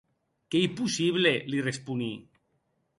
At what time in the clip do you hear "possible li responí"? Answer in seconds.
0.79-2.13